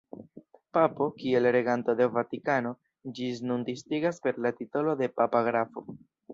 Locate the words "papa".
5.23-5.47